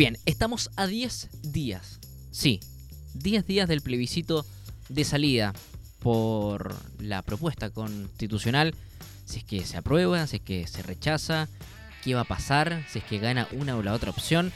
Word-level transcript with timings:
Bien, 0.00 0.16
estamos 0.24 0.70
a 0.76 0.86
10 0.86 1.28
días. 1.42 2.00
Sí, 2.30 2.60
10 3.16 3.46
días 3.46 3.68
del 3.68 3.82
plebiscito 3.82 4.46
de 4.88 5.04
salida 5.04 5.52
por 5.98 6.74
la 6.98 7.20
propuesta 7.20 7.68
constitucional. 7.68 8.74
Si 9.26 9.40
es 9.40 9.44
que 9.44 9.62
se 9.66 9.76
aprueba, 9.76 10.26
si 10.26 10.36
es 10.36 10.42
que 10.42 10.66
se 10.66 10.82
rechaza, 10.82 11.50
qué 12.02 12.14
va 12.14 12.22
a 12.22 12.24
pasar, 12.24 12.82
si 12.88 13.00
es 13.00 13.04
que 13.04 13.18
gana 13.18 13.46
una 13.52 13.76
o 13.76 13.82
la 13.82 13.92
otra 13.92 14.08
opción. 14.08 14.54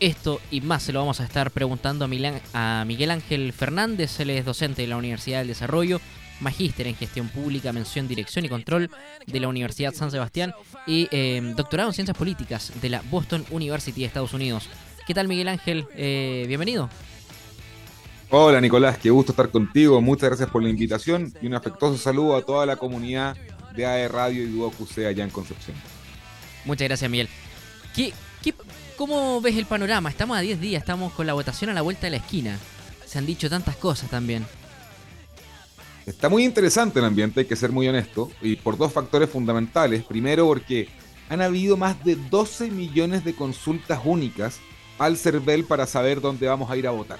Esto 0.00 0.38
y 0.50 0.60
más 0.60 0.82
se 0.82 0.92
lo 0.92 0.98
vamos 0.98 1.18
a 1.20 1.24
estar 1.24 1.50
preguntando 1.50 2.04
a 2.52 2.84
Miguel 2.84 3.10
Ángel 3.10 3.54
Fernández, 3.54 4.20
él 4.20 4.28
es 4.28 4.44
docente 4.44 4.82
de 4.82 4.88
la 4.88 4.98
Universidad 4.98 5.38
del 5.38 5.48
Desarrollo, 5.48 5.98
magíster 6.44 6.86
en 6.86 6.94
gestión 6.94 7.28
pública, 7.28 7.72
mención, 7.72 8.06
dirección 8.06 8.44
y 8.44 8.48
control 8.48 8.90
de 9.26 9.40
la 9.40 9.48
Universidad 9.48 9.92
San 9.92 10.12
Sebastián 10.12 10.54
y 10.86 11.08
em, 11.10 11.56
doctorado 11.56 11.90
en 11.90 11.94
ciencias 11.94 12.16
políticas 12.16 12.72
de 12.80 12.90
la 12.90 13.02
Boston 13.10 13.44
University 13.50 14.02
de 14.02 14.06
Estados 14.06 14.32
Unidos. 14.32 14.68
¿Qué 15.06 15.14
tal 15.14 15.26
Miguel 15.26 15.48
Ángel? 15.48 15.86
Eh, 15.96 16.44
bienvenido. 16.46 16.88
Hola 18.30 18.60
Nicolás, 18.60 18.98
qué 18.98 19.10
gusto 19.10 19.32
estar 19.32 19.50
contigo. 19.50 20.00
Muchas 20.00 20.28
gracias 20.28 20.50
por 20.50 20.62
la 20.62 20.68
invitación 20.68 21.32
y 21.42 21.46
un 21.46 21.54
afectuoso 21.54 21.98
saludo 21.98 22.36
a 22.36 22.42
toda 22.42 22.66
la 22.66 22.76
comunidad 22.76 23.36
de 23.74 23.86
AE 23.86 24.08
Radio 24.08 24.42
y 24.42 24.46
Duo 24.46 24.70
QC 24.70 25.06
allá 25.06 25.24
en 25.24 25.30
Concepción. 25.30 25.76
Muchas 26.64 26.88
gracias 26.88 27.10
Miguel. 27.10 27.28
¿Qué, 27.94 28.12
qué, 28.42 28.54
cómo 28.96 29.40
ves 29.40 29.56
el 29.56 29.66
panorama? 29.66 30.08
Estamos 30.08 30.36
a 30.36 30.40
10 30.40 30.60
días, 30.60 30.82
estamos 30.82 31.12
con 31.12 31.26
la 31.26 31.34
votación 31.34 31.70
a 31.70 31.74
la 31.74 31.82
vuelta 31.82 32.06
de 32.06 32.12
la 32.12 32.16
esquina. 32.16 32.58
Se 33.06 33.18
han 33.18 33.26
dicho 33.26 33.48
tantas 33.50 33.76
cosas 33.76 34.10
también. 34.10 34.44
Está 36.06 36.28
muy 36.28 36.44
interesante 36.44 36.98
el 36.98 37.06
ambiente, 37.06 37.40
hay 37.40 37.46
que 37.46 37.56
ser 37.56 37.72
muy 37.72 37.88
honesto, 37.88 38.30
y 38.42 38.56
por 38.56 38.76
dos 38.76 38.92
factores 38.92 39.30
fundamentales. 39.30 40.04
Primero, 40.04 40.46
porque 40.46 40.88
han 41.30 41.40
habido 41.40 41.78
más 41.78 42.04
de 42.04 42.16
12 42.16 42.70
millones 42.70 43.24
de 43.24 43.34
consultas 43.34 44.00
únicas 44.04 44.58
al 44.98 45.16
CERVEL 45.16 45.64
para 45.64 45.86
saber 45.86 46.20
dónde 46.20 46.46
vamos 46.46 46.70
a 46.70 46.76
ir 46.76 46.86
a 46.86 46.90
votar. 46.90 47.18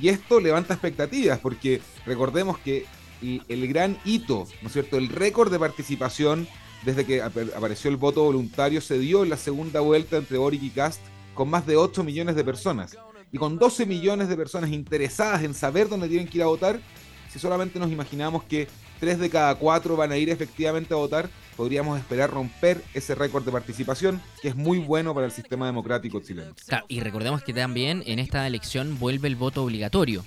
Y 0.00 0.08
esto 0.08 0.40
levanta 0.40 0.74
expectativas, 0.74 1.38
porque 1.38 1.80
recordemos 2.04 2.58
que 2.58 2.84
el, 3.22 3.66
gran 3.66 3.98
hito, 4.04 4.46
¿no 4.60 4.68
es 4.68 4.74
cierto?, 4.74 4.98
el 4.98 5.08
récord 5.08 5.50
de 5.50 5.58
participación 5.58 6.46
desde 6.84 7.04
que 7.04 7.22
apareció 7.22 7.90
el 7.90 7.96
voto 7.96 8.22
voluntario 8.22 8.80
se 8.80 8.98
dio 8.98 9.24
en 9.24 9.30
la 9.30 9.36
segunda 9.36 9.80
vuelta 9.80 10.16
entre 10.16 10.38
Boric 10.38 10.62
y 10.62 10.70
Cast 10.70 11.00
con 11.34 11.50
más 11.50 11.66
de 11.66 11.76
8 11.76 12.04
millones 12.04 12.36
de 12.36 12.44
personas. 12.44 12.96
Y 13.32 13.38
con 13.38 13.58
12 13.58 13.86
millones 13.86 14.28
de 14.28 14.36
personas 14.36 14.70
interesadas 14.70 15.42
en 15.42 15.54
saber 15.54 15.88
dónde 15.88 16.08
tienen 16.08 16.28
que 16.28 16.38
ir 16.38 16.44
a 16.44 16.46
votar, 16.46 16.80
si 17.28 17.38
solamente 17.38 17.78
nos 17.78 17.90
imaginamos 17.90 18.44
que 18.44 18.68
tres 18.98 19.18
de 19.18 19.30
cada 19.30 19.54
cuatro 19.54 19.96
van 19.96 20.12
a 20.12 20.16
ir 20.16 20.30
efectivamente 20.30 20.94
a 20.94 20.96
votar, 20.96 21.28
podríamos 21.56 21.98
esperar 21.98 22.30
romper 22.30 22.82
ese 22.94 23.14
récord 23.14 23.44
de 23.44 23.52
participación, 23.52 24.20
que 24.42 24.48
es 24.48 24.56
muy 24.56 24.78
bueno 24.78 25.14
para 25.14 25.26
el 25.26 25.32
sistema 25.32 25.66
democrático 25.66 26.20
chileno. 26.20 26.54
y 26.88 27.00
recordemos 27.00 27.42
que 27.42 27.52
también 27.52 28.02
en 28.06 28.18
esta 28.18 28.46
elección 28.46 28.98
vuelve 28.98 29.28
el 29.28 29.36
voto 29.36 29.64
obligatorio. 29.64 30.24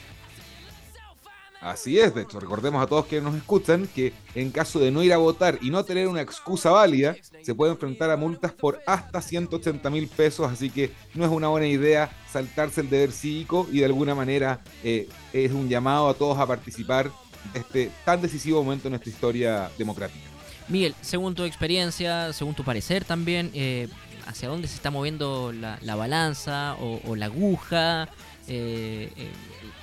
Así 1.62 2.00
es, 2.00 2.16
de 2.16 2.24
hecho, 2.24 2.40
recordemos 2.40 2.84
a 2.84 2.88
todos 2.88 3.06
que 3.06 3.22
nos 3.22 3.36
escuchan 3.36 3.88
que 3.94 4.14
en 4.34 4.50
caso 4.50 4.80
de 4.80 4.90
no 4.90 5.04
ir 5.04 5.14
a 5.14 5.18
votar 5.18 5.60
y 5.62 5.70
no 5.70 5.86
tener 5.86 6.08
una 6.08 6.22
excusa 6.22 6.72
válida, 6.72 7.16
se 7.44 7.54
puede 7.54 7.72
enfrentar 7.72 8.10
a 8.10 8.18
multas 8.18 8.52
por 8.52 8.82
hasta 8.88 9.22
180 9.22 9.88
mil 9.92 10.08
pesos, 10.08 10.52
así 10.52 10.72
que 10.72 10.92
no 11.14 11.24
es 11.24 11.30
una 11.30 11.50
buena 11.50 11.68
idea 11.68 12.10
saltarse 12.32 12.82
el 12.82 12.90
deber 12.90 13.12
cívico 13.12 13.68
y 13.72 13.80
de 13.80 13.86
alguna 13.86 14.16
manera 14.16 14.62
eh, 14.84 15.08
es 15.34 15.52
un 15.52 15.70
llamado 15.70 16.10
a 16.10 16.16
todos 16.16 16.40
a 16.40 16.48
participar 16.48 17.12
este 17.54 17.92
tan 18.06 18.22
decisivo 18.22 18.64
momento 18.64 18.88
en 18.88 18.94
nuestra 18.94 19.12
historia 19.12 19.70
democrática. 19.78 20.26
Miguel, 20.68 20.96
según 21.02 21.36
tu 21.36 21.44
experiencia, 21.44 22.34
según 22.34 22.56
tu 22.56 22.64
parecer 22.64 23.06
también, 23.06 23.52
eh, 23.54 23.88
¿hacia 24.26 24.50
dónde 24.50 24.68
se 24.68 24.76
está 24.76 24.90
moviendo 24.90 25.52
la, 25.52 25.96
balanza 25.96 26.76
o, 26.80 27.16
la 27.16 27.26
aguja? 27.26 28.10
Eh, 28.48 29.10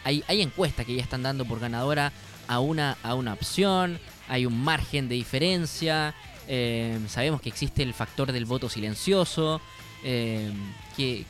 hay, 0.04 0.42
encuestas 0.42 0.86
que 0.86 0.94
ya 0.94 1.02
están 1.02 1.22
dando 1.22 1.44
por 1.44 1.60
ganadora 1.60 2.12
a 2.46 2.60
una, 2.60 2.96
a 3.02 3.14
una 3.14 3.34
opción, 3.34 3.98
hay 4.28 4.46
un 4.46 4.58
margen 4.62 5.08
de 5.08 5.16
diferencia, 5.16 6.14
eh, 6.48 6.98
sabemos 7.08 7.42
que 7.42 7.50
existe 7.50 7.82
el 7.82 7.92
factor 7.92 8.32
del 8.32 8.47
voto 8.47 8.68
silencioso. 8.68 9.60
Eh, 10.02 10.50
¿qué, 10.97 11.24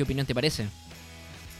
opinión 0.00 0.24
te 0.24 0.34
parece? 0.34 0.68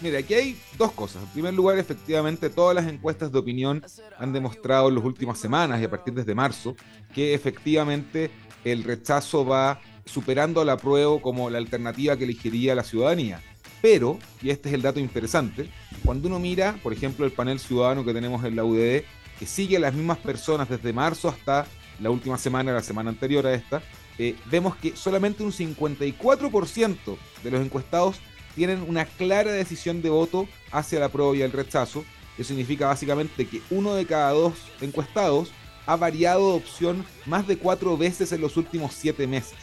Mira, 0.01 0.19
aquí 0.19 0.35
hay 0.35 0.61
dos 0.79 0.93
cosas. 0.93 1.23
En 1.25 1.29
primer 1.31 1.55
lugar, 1.55 1.79
efectivamente, 1.79 2.51
todas 2.51 2.75
las 2.75 2.87
encuestas 2.87 3.33
de 3.33 3.39
opinión 3.39 3.85
han 4.19 4.33
demostrado 4.33 4.89
en 4.89 4.95
las 4.95 5.05
últimas 5.05 5.39
semanas 5.39 5.81
y 5.81 5.85
a 5.85 5.91
partir 5.91 6.15
desde 6.15 6.35
marzo 6.35 6.77
que 7.15 7.35
efectivamente 7.35 8.31
el 8.63 8.85
rechazo 8.85 9.45
va 9.45 9.81
superando 10.05 10.61
al 10.61 10.69
apruebo 10.69 11.21
como 11.21 11.51
la 11.51 11.59
alternativa 11.59 12.17
que 12.17 12.25
elegiría 12.25 12.75
la 12.75 12.85
ciudadanía. 12.85 13.43
Pero, 13.83 14.19
y 14.43 14.51
este 14.51 14.69
es 14.69 14.75
el 14.75 14.83
dato 14.83 15.01
interesante, 15.01 15.69
cuando 16.05 16.29
uno 16.29 16.39
mira, 16.39 16.79
por 16.83 16.93
ejemplo, 16.93 17.25
el 17.27 17.33
panel 17.33 17.59
ciudadano 17.59 18.05
que 18.05 18.15
tenemos 18.15 18.45
en 18.45 18.57
la 18.57 18.65
UDD, 18.65 19.03
que 19.39 19.47
sigue 19.47 19.77
a 19.77 19.81
las 19.81 19.95
mismas 19.95 20.19
personas 20.19 20.69
desde 20.69 20.93
marzo 20.93 21.29
hasta 21.29 21.67
la 22.01 22.11
última 22.11 22.39
semana, 22.39 22.73
la 22.73 22.83
semana 22.83 23.11
anterior 23.11 23.47
a 23.47 23.55
esta, 23.55 23.83
eh, 24.19 24.35
vemos 24.47 24.77
que 24.77 24.97
solamente 24.97 25.43
un 25.43 25.53
54% 25.53 27.17
de 27.43 27.51
los 27.51 27.61
encuestados 27.61 28.17
tienen 28.55 28.83
una 28.89 29.05
clara 29.05 29.53
decisión 29.53 30.01
de 30.01 30.09
voto 30.09 30.49
hacia 30.73 30.99
la 30.99 31.11
prueba 31.11 31.37
y 31.37 31.43
el 31.43 31.53
rechazo. 31.53 32.05
Eso 32.39 32.49
significa 32.49 32.87
básicamente 32.87 33.47
que 33.47 33.61
uno 33.71 33.95
de 33.95 34.07
cada 34.07 34.31
dos 34.31 34.55
encuestados 34.81 35.53
ha 35.85 35.97
variado 35.97 36.51
de 36.51 36.57
opción 36.57 37.05
más 37.27 37.47
de 37.47 37.59
cuatro 37.59 37.97
veces 37.97 38.33
en 38.33 38.41
los 38.41 38.57
últimos 38.57 38.95
siete 38.95 39.27
meses. 39.27 39.59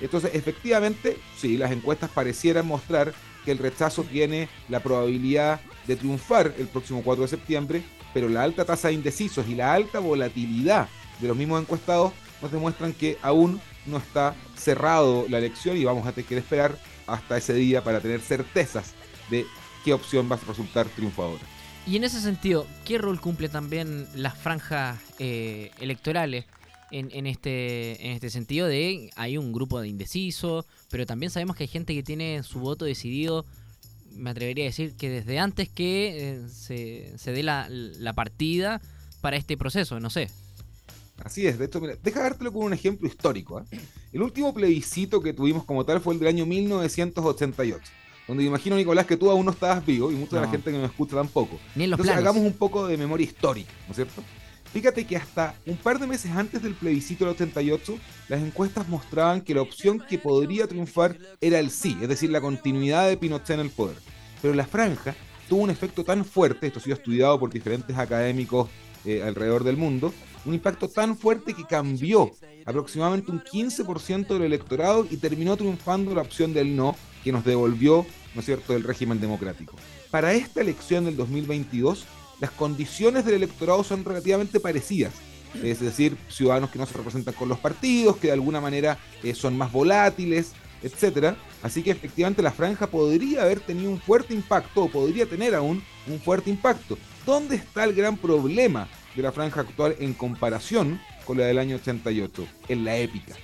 Entonces, 0.00 0.30
efectivamente, 0.34 1.16
sí, 1.38 1.56
las 1.56 1.72
encuestas 1.72 2.10
parecieran 2.10 2.66
mostrar 2.66 3.14
que 3.46 3.52
el 3.52 3.58
rechazo 3.58 4.02
tiene 4.02 4.48
la 4.68 4.80
probabilidad 4.80 5.60
de 5.86 5.94
triunfar 5.94 6.52
el 6.58 6.66
próximo 6.66 7.00
4 7.02 7.22
de 7.22 7.28
septiembre, 7.28 7.82
pero 8.12 8.28
la 8.28 8.42
alta 8.42 8.64
tasa 8.64 8.88
de 8.88 8.94
indecisos 8.94 9.46
y 9.48 9.54
la 9.54 9.72
alta 9.72 10.00
volatilidad 10.00 10.88
de 11.20 11.28
los 11.28 11.36
mismos 11.36 11.62
encuestados 11.62 12.12
nos 12.42 12.50
demuestran 12.50 12.92
que 12.92 13.16
aún 13.22 13.60
no 13.86 13.98
está 13.98 14.34
cerrado 14.56 15.26
la 15.28 15.38
elección 15.38 15.76
y 15.76 15.84
vamos 15.84 16.06
a 16.06 16.12
tener 16.12 16.28
que 16.28 16.36
esperar 16.36 16.76
hasta 17.06 17.36
ese 17.36 17.54
día 17.54 17.84
para 17.84 18.00
tener 18.00 18.20
certezas 18.20 18.94
de 19.30 19.46
qué 19.84 19.92
opción 19.92 20.28
va 20.30 20.34
a 20.34 20.40
resultar 20.46 20.86
triunfadora. 20.88 21.42
Y 21.86 21.94
en 21.94 22.02
ese 22.02 22.20
sentido, 22.20 22.66
¿qué 22.84 22.98
rol 22.98 23.20
cumple 23.20 23.48
también 23.48 24.08
las 24.16 24.36
franjas 24.36 24.98
eh, 25.20 25.70
electorales? 25.78 26.46
En, 26.90 27.26
este, 27.26 28.06
en 28.06 28.12
este 28.12 28.30
sentido 28.30 28.66
de 28.66 29.10
hay 29.16 29.38
un 29.38 29.52
grupo 29.52 29.80
de 29.80 29.88
indecisos, 29.88 30.66
pero 30.90 31.06
también 31.06 31.30
sabemos 31.30 31.56
que 31.56 31.64
hay 31.64 31.68
gente 31.68 31.94
que 31.94 32.02
tiene 32.02 32.42
su 32.42 32.60
voto 32.60 32.84
decidido, 32.84 33.44
me 34.12 34.30
atrevería 34.30 34.64
a 34.64 34.66
decir 34.66 34.94
que 34.96 35.10
desde 35.10 35.38
antes 35.38 35.68
que 35.68 36.34
eh, 36.34 36.48
se, 36.48 37.18
se, 37.18 37.32
dé 37.32 37.42
la, 37.42 37.68
la, 37.68 38.12
partida 38.12 38.80
para 39.20 39.36
este 39.36 39.56
proceso, 39.56 40.00
no 40.00 40.10
sé. 40.10 40.30
Así 41.24 41.46
es, 41.46 41.58
de 41.58 41.66
hecho, 41.66 41.80
mira, 41.80 41.96
deja 42.02 42.22
dártelo 42.22 42.52
con 42.52 42.64
un 42.64 42.72
ejemplo 42.72 43.08
histórico. 43.08 43.60
¿eh? 43.60 43.64
El 44.12 44.22
último 44.22 44.54
plebiscito 44.54 45.20
que 45.20 45.32
tuvimos 45.32 45.64
como 45.64 45.84
tal 45.84 46.00
fue 46.00 46.14
el 46.14 46.20
del 46.20 46.28
año 46.28 46.46
1988 46.46 47.82
donde 48.26 48.42
me 48.42 48.48
imagino, 48.48 48.74
Nicolás, 48.76 49.06
que 49.06 49.16
tú 49.16 49.30
aún 49.30 49.44
no 49.44 49.52
estabas 49.52 49.86
vivo 49.86 50.10
y 50.10 50.16
mucha 50.16 50.36
de 50.36 50.42
la 50.42 50.48
gente 50.48 50.72
que 50.72 50.78
me 50.78 50.86
escucha 50.86 51.14
tampoco. 51.14 51.60
Ni 51.76 51.84
en 51.84 51.90
los 51.90 52.00
Entonces 52.00 52.16
hagamos 52.16 52.42
un 52.42 52.54
poco 52.54 52.86
de 52.86 52.96
memoria 52.96 53.24
histórica, 53.24 53.72
¿no 53.86 53.90
es 53.90 53.96
cierto? 53.96 54.22
Fíjate 54.72 55.06
que 55.06 55.16
hasta 55.16 55.54
un 55.66 55.76
par 55.76 55.98
de 55.98 56.06
meses 56.06 56.30
antes 56.32 56.62
del 56.62 56.74
plebiscito 56.74 57.24
del 57.24 57.34
88, 57.34 57.98
las 58.28 58.42
encuestas 58.42 58.88
mostraban 58.88 59.40
que 59.40 59.54
la 59.54 59.62
opción 59.62 60.02
que 60.06 60.18
podría 60.18 60.66
triunfar 60.66 61.16
era 61.40 61.58
el 61.58 61.70
sí, 61.70 61.96
es 62.02 62.08
decir, 62.08 62.30
la 62.30 62.40
continuidad 62.40 63.08
de 63.08 63.16
Pinochet 63.16 63.50
en 63.50 63.60
el 63.60 63.70
poder. 63.70 63.96
Pero 64.42 64.54
la 64.54 64.66
franja 64.66 65.14
tuvo 65.48 65.62
un 65.62 65.70
efecto 65.70 66.04
tan 66.04 66.24
fuerte, 66.24 66.66
esto 66.66 66.78
ha 66.78 66.82
sido 66.82 66.96
estudiado 66.96 67.38
por 67.38 67.50
diferentes 67.50 67.96
académicos 67.96 68.68
eh, 69.04 69.22
alrededor 69.22 69.64
del 69.64 69.76
mundo, 69.76 70.12
un 70.44 70.54
impacto 70.54 70.88
tan 70.88 71.16
fuerte 71.16 71.54
que 71.54 71.64
cambió 71.64 72.32
aproximadamente 72.64 73.30
un 73.30 73.42
15% 73.42 74.26
del 74.26 74.42
electorado 74.42 75.06
y 75.10 75.16
terminó 75.16 75.56
triunfando 75.56 76.14
la 76.14 76.22
opción 76.22 76.52
del 76.52 76.76
no, 76.76 76.96
que 77.22 77.32
nos 77.32 77.44
devolvió, 77.44 78.04
¿no 78.34 78.42
cierto?, 78.42 78.74
el 78.74 78.82
régimen 78.82 79.20
democrático. 79.20 79.76
Para 80.10 80.32
esta 80.34 80.60
elección 80.60 81.04
del 81.04 81.16
2022, 81.16 82.04
las 82.40 82.50
condiciones 82.50 83.24
del 83.24 83.34
electorado 83.34 83.82
son 83.84 84.04
relativamente 84.04 84.60
parecidas. 84.60 85.12
Es 85.62 85.80
decir, 85.80 86.16
ciudadanos 86.28 86.70
que 86.70 86.78
no 86.78 86.86
se 86.86 86.94
representan 86.94 87.34
con 87.34 87.48
los 87.48 87.58
partidos, 87.58 88.16
que 88.16 88.28
de 88.28 88.34
alguna 88.34 88.60
manera 88.60 88.98
eh, 89.22 89.34
son 89.34 89.56
más 89.56 89.72
volátiles, 89.72 90.52
etcétera. 90.82 91.36
Así 91.62 91.82
que 91.82 91.92
efectivamente 91.92 92.42
la 92.42 92.52
franja 92.52 92.86
podría 92.88 93.42
haber 93.42 93.60
tenido 93.60 93.90
un 93.90 94.00
fuerte 94.00 94.34
impacto, 94.34 94.84
o 94.84 94.88
podría 94.88 95.26
tener 95.26 95.54
aún 95.54 95.82
un 96.06 96.20
fuerte 96.20 96.50
impacto. 96.50 96.98
¿Dónde 97.24 97.56
está 97.56 97.84
el 97.84 97.94
gran 97.94 98.16
problema 98.16 98.88
de 99.14 99.22
la 99.22 99.32
franja 99.32 99.62
actual 99.62 99.96
en 99.98 100.12
comparación 100.14 101.00
con 101.24 101.38
la 101.38 101.46
del 101.46 101.58
año 101.58 101.76
88? 101.76 102.46
En 102.68 102.84
la 102.84 102.96
épica. 102.96 103.34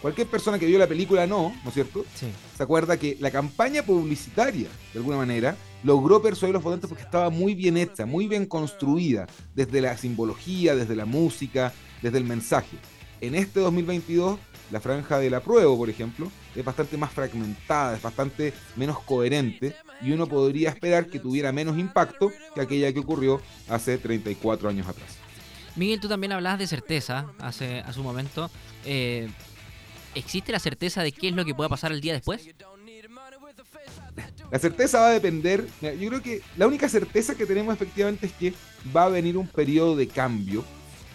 Cualquier 0.00 0.26
persona 0.26 0.58
que 0.58 0.66
vio 0.66 0.78
la 0.78 0.86
película 0.86 1.26
no, 1.26 1.54
¿no 1.62 1.68
es 1.68 1.74
cierto? 1.74 2.04
Sí. 2.14 2.26
Se 2.56 2.62
acuerda 2.62 2.98
que 2.98 3.16
la 3.20 3.30
campaña 3.30 3.82
publicitaria, 3.82 4.68
de 4.92 4.98
alguna 4.98 5.16
manera, 5.16 5.56
logró 5.84 6.20
persuadir 6.20 6.54
a 6.54 6.58
los 6.58 6.64
votantes 6.64 6.88
porque 6.88 7.04
estaba 7.04 7.30
muy 7.30 7.54
bien 7.54 7.76
hecha, 7.76 8.06
muy 8.06 8.26
bien 8.26 8.46
construida, 8.46 9.26
desde 9.54 9.80
la 9.80 9.96
simbología, 9.96 10.74
desde 10.74 10.96
la 10.96 11.04
música, 11.04 11.72
desde 12.02 12.18
el 12.18 12.24
mensaje. 12.24 12.76
En 13.20 13.34
este 13.34 13.60
2022 13.60 14.38
la 14.70 14.80
franja 14.80 15.18
del 15.18 15.34
apruebo, 15.34 15.76
por 15.76 15.90
ejemplo, 15.90 16.30
es 16.54 16.64
bastante 16.64 16.96
más 16.96 17.12
fragmentada, 17.12 17.96
es 17.96 18.02
bastante 18.02 18.52
menos 18.76 18.98
coherente 19.00 19.76
y 20.02 20.12
uno 20.12 20.26
podría 20.26 20.70
esperar 20.70 21.06
que 21.06 21.20
tuviera 21.20 21.52
menos 21.52 21.78
impacto 21.78 22.32
que 22.54 22.60
aquella 22.60 22.92
que 22.92 22.98
ocurrió 22.98 23.40
hace 23.68 23.98
34 23.98 24.68
años 24.68 24.88
atrás. 24.88 25.18
Miguel, 25.76 26.00
tú 26.00 26.08
también 26.08 26.32
hablabas 26.32 26.58
de 26.58 26.66
certeza 26.66 27.26
hace, 27.38 27.82
un 27.96 28.04
momento. 28.04 28.50
Eh, 28.84 29.28
¿Existe 30.14 30.52
la 30.52 30.60
certeza 30.60 31.02
de 31.02 31.12
qué 31.12 31.28
es 31.28 31.34
lo 31.34 31.44
que 31.44 31.54
pueda 31.54 31.68
pasar 31.68 31.92
el 31.92 32.00
día 32.00 32.12
después? 32.12 32.48
La 34.50 34.58
certeza 34.58 35.00
va 35.00 35.08
a 35.08 35.12
depender, 35.12 35.66
yo 35.80 36.08
creo 36.08 36.22
que 36.22 36.40
la 36.56 36.66
única 36.66 36.88
certeza 36.88 37.34
que 37.34 37.46
tenemos 37.46 37.74
efectivamente 37.74 38.26
es 38.26 38.32
que 38.32 38.54
va 38.94 39.04
a 39.04 39.08
venir 39.08 39.36
un 39.36 39.48
periodo 39.48 39.96
de 39.96 40.06
cambio 40.06 40.64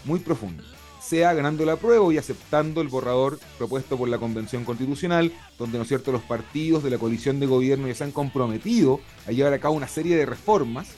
muy 0.03 0.19
profundo, 0.19 0.63
sea 1.01 1.33
ganando 1.33 1.63
la 1.63 1.77
prueba 1.77 2.13
y 2.13 2.17
aceptando 2.17 2.81
el 2.81 2.89
borrador 2.89 3.39
propuesto 3.57 3.97
por 3.97 4.09
la 4.09 4.17
Convención 4.17 4.65
Constitucional, 4.65 5.31
donde 5.57 5.77
no 5.77 5.83
es 5.83 5.87
cierto 5.87 6.11
los 6.11 6.23
partidos 6.23 6.83
de 6.83 6.89
la 6.89 6.97
coalición 6.97 7.39
de 7.39 7.45
gobierno 7.45 7.87
ya 7.87 7.95
se 7.95 8.03
han 8.03 8.11
comprometido 8.11 8.99
a 9.25 9.31
llevar 9.31 9.53
a 9.53 9.59
cabo 9.59 9.75
una 9.75 9.87
serie 9.87 10.17
de 10.17 10.25
reformas, 10.25 10.89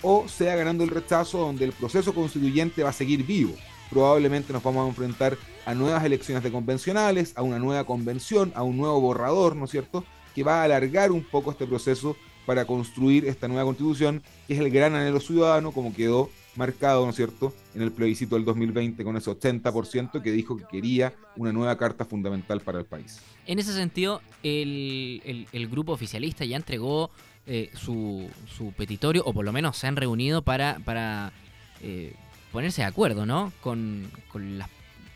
o 0.00 0.26
sea 0.28 0.56
ganando 0.56 0.84
el 0.84 0.90
rechazo 0.90 1.38
donde 1.38 1.66
el 1.66 1.72
proceso 1.72 2.14
constituyente 2.14 2.82
va 2.82 2.90
a 2.90 2.94
seguir 2.94 3.24
vivo. 3.24 3.54
Probablemente 3.90 4.54
nos 4.54 4.62
vamos 4.62 4.86
a 4.86 4.88
enfrentar 4.88 5.36
a 5.66 5.74
nuevas 5.74 6.02
elecciones 6.04 6.42
de 6.42 6.50
convencionales, 6.50 7.34
a 7.36 7.42
una 7.42 7.58
nueva 7.58 7.84
convención, 7.84 8.50
a 8.54 8.62
un 8.62 8.78
nuevo 8.78 8.98
borrador, 9.00 9.54
¿no 9.56 9.66
es 9.66 9.70
cierto? 9.70 10.04
Que 10.34 10.42
va 10.42 10.60
a 10.60 10.64
alargar 10.64 11.12
un 11.12 11.22
poco 11.22 11.50
este 11.50 11.66
proceso 11.66 12.16
para 12.46 12.64
construir 12.64 13.26
esta 13.26 13.48
nueva 13.48 13.64
constitución, 13.64 14.22
que 14.46 14.54
es 14.54 14.60
el 14.60 14.70
gran 14.70 14.94
anhelo 14.94 15.20
ciudadano, 15.20 15.72
como 15.72 15.94
quedó 15.94 16.30
marcado, 16.56 17.04
¿no 17.04 17.10
es 17.10 17.16
cierto?, 17.16 17.54
en 17.74 17.82
el 17.82 17.92
plebiscito 17.92 18.34
del 18.34 18.44
2020 18.44 19.04
con 19.04 19.16
ese 19.16 19.30
80% 19.30 20.20
que 20.20 20.32
dijo 20.32 20.56
que 20.56 20.64
quería 20.70 21.14
una 21.36 21.52
nueva 21.52 21.76
carta 21.78 22.04
fundamental 22.04 22.60
para 22.60 22.80
el 22.80 22.84
país. 22.84 23.20
En 23.46 23.58
ese 23.58 23.72
sentido, 23.72 24.20
el, 24.42 25.68
grupo 25.70 25.92
oficialista 25.92 26.44
ya 26.44 26.56
entregó 26.56 27.10
eh, 27.46 27.70
su, 27.74 28.28
petitorio, 28.76 29.22
o 29.24 29.32
por 29.32 29.44
lo 29.44 29.52
menos 29.52 29.76
se 29.78 29.86
han 29.86 29.96
reunido 29.96 30.42
para, 30.42 30.78
para 30.84 31.32
eh, 31.80 32.14
ponerse 32.50 32.82
de 32.82 32.88
acuerdo, 32.88 33.24
¿no?, 33.24 33.52
con, 33.60 34.10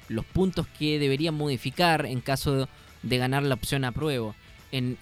los 0.08 0.24
puntos 0.24 0.68
que 0.68 1.00
deberían 1.00 1.34
modificar 1.34 2.06
en 2.06 2.20
caso 2.20 2.68
de 3.02 3.18
ganar 3.18 3.42
la 3.42 3.54
opción 3.54 3.84
apruebo 3.84 4.36
en, 4.76 4.96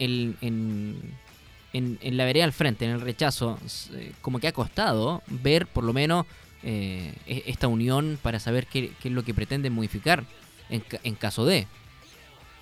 en, 1.72 2.16
la 2.16 2.24
vereda 2.24 2.44
al 2.44 2.52
frente, 2.52 2.84
en 2.84 2.92
el 2.92 3.00
rechazo, 3.00 3.58
eh, 3.92 4.12
como 4.22 4.38
que 4.38 4.48
ha 4.48 4.52
costado 4.52 5.22
ver 5.26 5.66
por 5.66 5.84
lo 5.84 5.92
menos 5.92 6.26
eh, 6.62 7.14
e, 7.26 7.42
esta 7.46 7.68
unión 7.68 8.18
para 8.22 8.38
saber 8.38 8.66
qué, 8.66 8.92
es 9.02 9.12
lo 9.12 9.24
que 9.24 9.34
pretenden 9.34 9.72
modificar 9.72 10.24
en, 10.70 11.14
caso 11.14 11.44
de. 11.44 11.66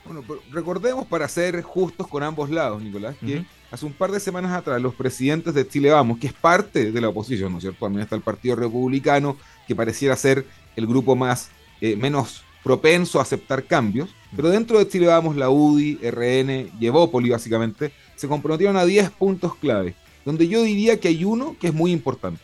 Bueno, 0.04 0.24
recordemos 0.50 1.06
para 1.06 1.28
ser 1.28 1.62
justos 1.62 2.08
con 2.08 2.22
ambos 2.22 2.50
lados, 2.50 2.82
Nicolás, 2.82 3.14
que 3.20 3.44
hace 3.70 3.86
un 3.86 3.92
par 3.92 4.10
de 4.10 4.18
semanas 4.18 4.52
atrás 4.52 4.82
los 4.82 4.94
presidentes 4.94 5.54
de 5.54 5.68
Chile 5.68 5.90
Vamos, 5.90 6.18
que 6.18 6.26
es 6.26 6.32
parte 6.32 6.90
de 6.90 7.00
la 7.00 7.08
oposición, 7.08 7.52
¿no 7.52 7.58
es 7.58 7.62
cierto? 7.62 7.84
También 7.84 8.02
está 8.02 8.16
el 8.16 8.22
Partido 8.22 8.56
Republicano, 8.56 9.36
que 9.68 9.76
pareciera 9.76 10.16
ser 10.16 10.44
el 10.74 10.86
grupo 10.88 11.14
más 11.14 11.50
eh, 11.80 11.94
menos 11.94 12.42
propenso 12.62 13.18
a 13.18 13.22
aceptar 13.22 13.64
cambios, 13.64 14.10
pero 14.34 14.50
dentro 14.50 14.78
de 14.78 14.88
Chile 14.88 15.06
Vamos, 15.06 15.36
la 15.36 15.50
UDI, 15.50 15.98
RN 16.02 16.70
y 16.80 16.86
Evópoli 16.86 17.30
básicamente, 17.30 17.92
se 18.16 18.28
comprometieron 18.28 18.76
a 18.76 18.84
10 18.84 19.10
puntos 19.10 19.56
clave, 19.56 19.94
donde 20.24 20.48
yo 20.48 20.62
diría 20.62 21.00
que 21.00 21.08
hay 21.08 21.24
uno 21.24 21.56
que 21.60 21.68
es 21.68 21.74
muy 21.74 21.90
importante, 21.92 22.40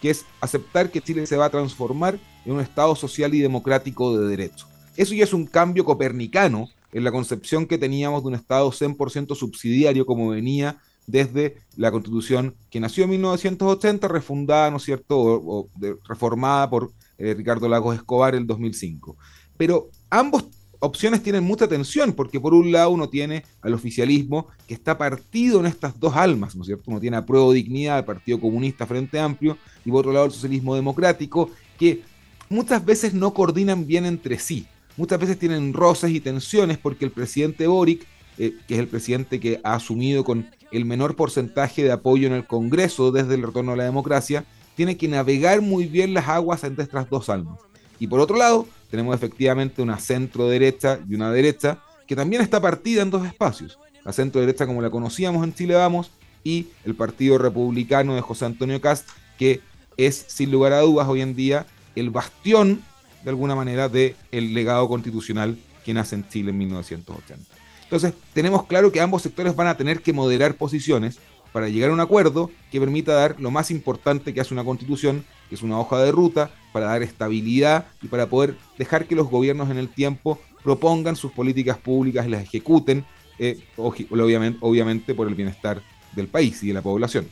que 0.00 0.10
es 0.10 0.24
aceptar 0.40 0.90
que 0.90 1.00
Chile 1.00 1.26
se 1.26 1.36
va 1.36 1.46
a 1.46 1.50
transformar 1.50 2.18
en 2.44 2.52
un 2.52 2.60
Estado 2.60 2.94
social 2.96 3.34
y 3.34 3.40
democrático 3.40 4.18
de 4.18 4.28
derecho. 4.28 4.66
Eso 4.96 5.14
ya 5.14 5.24
es 5.24 5.32
un 5.32 5.46
cambio 5.46 5.84
copernicano 5.84 6.68
en 6.92 7.04
la 7.04 7.12
concepción 7.12 7.66
que 7.66 7.78
teníamos 7.78 8.22
de 8.22 8.28
un 8.28 8.34
Estado 8.34 8.70
100% 8.70 9.34
subsidiario 9.36 10.04
como 10.04 10.30
venía 10.30 10.78
desde 11.06 11.56
la 11.76 11.90
Constitución 11.90 12.54
que 12.70 12.80
nació 12.80 13.04
en 13.04 13.10
1980, 13.10 14.08
refundada, 14.08 14.70
¿no 14.70 14.76
es 14.76 14.84
cierto?, 14.84 15.18
o, 15.18 15.68
reformada 16.08 16.68
por 16.70 16.92
eh, 17.18 17.34
Ricardo 17.34 17.68
Lagos 17.68 17.96
Escobar 17.96 18.34
en 18.34 18.46
2005. 18.46 19.16
Pero 19.60 19.90
ambos 20.08 20.46
opciones 20.78 21.22
tienen 21.22 21.44
mucha 21.44 21.68
tensión, 21.68 22.14
porque 22.14 22.40
por 22.40 22.54
un 22.54 22.72
lado 22.72 22.88
uno 22.92 23.10
tiene 23.10 23.44
al 23.60 23.74
oficialismo 23.74 24.46
que 24.66 24.72
está 24.72 24.96
partido 24.96 25.60
en 25.60 25.66
estas 25.66 26.00
dos 26.00 26.16
almas, 26.16 26.56
¿no 26.56 26.62
es 26.62 26.68
cierto? 26.68 26.84
Uno 26.86 26.98
tiene 26.98 27.18
a 27.18 27.26
Prueba 27.26 27.52
Dignidad, 27.52 27.98
al 27.98 28.06
Partido 28.06 28.40
Comunista 28.40 28.86
Frente 28.86 29.20
Amplio, 29.20 29.58
y 29.84 29.90
por 29.90 29.98
otro 29.98 30.12
lado 30.14 30.24
el 30.24 30.32
socialismo 30.32 30.74
democrático, 30.74 31.50
que 31.78 32.00
muchas 32.48 32.82
veces 32.82 33.12
no 33.12 33.34
coordinan 33.34 33.86
bien 33.86 34.06
entre 34.06 34.38
sí. 34.38 34.66
Muchas 34.96 35.20
veces 35.20 35.38
tienen 35.38 35.74
roces 35.74 36.10
y 36.10 36.20
tensiones 36.20 36.78
porque 36.78 37.04
el 37.04 37.10
presidente 37.10 37.66
Boric, 37.66 38.06
eh, 38.38 38.54
que 38.66 38.72
es 38.76 38.80
el 38.80 38.88
presidente 38.88 39.40
que 39.40 39.60
ha 39.62 39.74
asumido 39.74 40.24
con 40.24 40.48
el 40.72 40.86
menor 40.86 41.16
porcentaje 41.16 41.84
de 41.84 41.92
apoyo 41.92 42.26
en 42.26 42.32
el 42.32 42.46
Congreso 42.46 43.12
desde 43.12 43.34
el 43.34 43.42
retorno 43.42 43.72
a 43.72 43.76
la 43.76 43.84
democracia, 43.84 44.42
tiene 44.74 44.96
que 44.96 45.06
navegar 45.06 45.60
muy 45.60 45.84
bien 45.84 46.14
las 46.14 46.28
aguas 46.28 46.64
entre 46.64 46.84
estas 46.84 47.10
dos 47.10 47.28
almas. 47.28 47.58
Y 47.98 48.06
por 48.06 48.20
otro 48.20 48.38
lado, 48.38 48.66
tenemos 48.90 49.14
efectivamente 49.14 49.82
una 49.82 49.98
centro 49.98 50.48
derecha 50.48 50.98
y 51.08 51.14
una 51.14 51.30
derecha 51.30 51.78
que 52.06 52.16
también 52.16 52.42
está 52.42 52.60
partida 52.60 53.02
en 53.02 53.10
dos 53.10 53.26
espacios. 53.26 53.78
La 54.04 54.12
centro 54.12 54.40
derecha 54.40 54.66
como 54.66 54.82
la 54.82 54.90
conocíamos 54.90 55.44
en 55.44 55.54
Chile 55.54 55.74
Vamos 55.74 56.10
y 56.42 56.68
el 56.84 56.94
Partido 56.94 57.38
Republicano 57.38 58.14
de 58.14 58.20
José 58.20 58.46
Antonio 58.46 58.80
Cast, 58.80 59.08
que 59.38 59.60
es 59.96 60.24
sin 60.28 60.50
lugar 60.50 60.72
a 60.72 60.80
dudas 60.80 61.06
hoy 61.08 61.20
en 61.20 61.36
día 61.36 61.66
el 61.94 62.10
bastión 62.10 62.82
de 63.22 63.30
alguna 63.30 63.54
manera 63.54 63.88
del 63.88 64.16
el 64.32 64.54
legado 64.54 64.88
constitucional 64.88 65.56
que 65.84 65.94
nace 65.94 66.16
en 66.16 66.28
Chile 66.28 66.50
en 66.50 66.58
1980. 66.58 67.42
Entonces, 67.84 68.14
tenemos 68.32 68.66
claro 68.66 68.92
que 68.92 69.00
ambos 69.00 69.22
sectores 69.22 69.54
van 69.54 69.66
a 69.66 69.76
tener 69.76 70.00
que 70.00 70.12
moderar 70.12 70.54
posiciones 70.54 71.18
para 71.52 71.68
llegar 71.68 71.90
a 71.90 71.92
un 71.92 72.00
acuerdo 72.00 72.50
que 72.70 72.80
permita 72.80 73.12
dar 73.12 73.36
lo 73.40 73.50
más 73.50 73.70
importante 73.70 74.32
que 74.32 74.40
hace 74.40 74.54
una 74.54 74.64
constitución, 74.64 75.24
que 75.48 75.56
es 75.56 75.62
una 75.62 75.78
hoja 75.78 75.98
de 75.98 76.12
ruta, 76.12 76.50
para 76.72 76.86
dar 76.86 77.02
estabilidad 77.02 77.86
y 78.02 78.08
para 78.08 78.26
poder 78.26 78.54
dejar 78.78 79.06
que 79.06 79.14
los 79.14 79.28
gobiernos 79.28 79.70
en 79.70 79.78
el 79.78 79.88
tiempo 79.88 80.38
propongan 80.62 81.16
sus 81.16 81.32
políticas 81.32 81.78
públicas 81.78 82.26
y 82.26 82.30
las 82.30 82.42
ejecuten, 82.42 83.04
eh, 83.38 83.58
obviamente, 83.76 85.14
por 85.14 85.28
el 85.28 85.34
bienestar 85.34 85.82
del 86.12 86.28
país 86.28 86.62
y 86.62 86.68
de 86.68 86.74
la 86.74 86.82
población. 86.82 87.26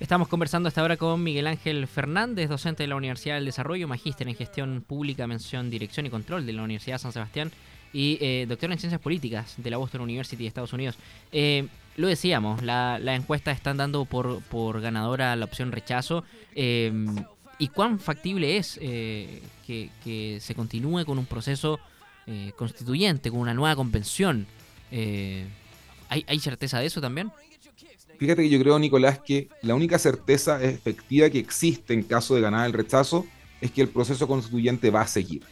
Estamos 0.00 0.28
conversando 0.28 0.68
hasta 0.68 0.80
ahora 0.80 0.96
con 0.96 1.22
Miguel 1.22 1.46
Ángel 1.46 1.86
Fernández, 1.86 2.48
docente 2.48 2.82
de 2.84 2.86
la 2.86 2.96
Universidad 2.96 3.34
del 3.34 3.44
Desarrollo, 3.44 3.86
magíster 3.86 4.26
en 4.28 4.34
gestión 4.34 4.82
pública, 4.86 5.26
mención, 5.26 5.68
dirección 5.68 6.06
y 6.06 6.10
control 6.10 6.46
de 6.46 6.54
la 6.54 6.62
Universidad 6.62 6.94
de 6.94 7.00
San 7.00 7.12
Sebastián 7.12 7.52
y 7.92 8.16
eh, 8.20 8.46
doctor 8.48 8.72
en 8.72 8.78
ciencias 8.78 9.00
políticas 9.00 9.54
de 9.58 9.70
la 9.70 9.76
Boston 9.76 10.00
University 10.00 10.42
de 10.42 10.48
Estados 10.48 10.72
Unidos. 10.72 10.96
Eh, 11.32 11.66
lo 11.96 12.08
decíamos, 12.08 12.62
la, 12.62 12.98
la 12.98 13.14
encuesta 13.14 13.50
están 13.50 13.76
dando 13.76 14.06
por, 14.06 14.80
ganadora 14.80 15.36
la 15.36 15.44
opción 15.44 15.70
rechazo. 15.70 16.24
¿Y 17.60 17.68
cuán 17.68 18.00
factible 18.00 18.56
es 18.56 18.78
eh, 18.82 19.40
que, 19.64 20.38
se 20.40 20.54
continúe 20.56 21.04
con 21.04 21.18
un 21.18 21.26
proceso 21.26 21.78
eh, 22.26 22.52
constituyente, 22.56 23.30
con 23.30 23.38
una 23.38 23.54
nueva 23.54 23.76
convención? 23.76 24.46
¿hay, 24.90 26.24
¿Hay 26.26 26.40
certeza 26.40 26.80
de 26.80 26.86
eso 26.86 27.00
también? 27.00 27.30
Fíjate 28.18 28.42
que 28.42 28.50
yo 28.50 28.60
creo, 28.60 28.78
Nicolás, 28.78 29.20
que 29.24 29.48
la 29.62 29.74
única 29.74 29.98
certeza 29.98 30.62
efectiva 30.62 31.30
que 31.30 31.38
existe 31.38 31.94
en 31.94 32.02
caso 32.02 32.34
de 32.34 32.40
ganar 32.40 32.66
el 32.66 32.72
rechazo 32.72 33.24
es 33.60 33.70
que 33.70 33.80
el 33.82 33.88
proceso 33.88 34.26
constituyente 34.26 34.90
va 34.90 35.02
a 35.02 35.06
seguir. 35.06 35.42